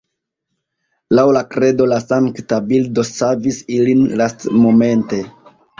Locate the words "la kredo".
1.37-1.87